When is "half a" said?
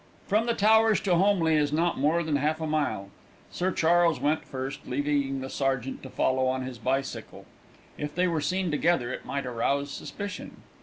2.37-2.65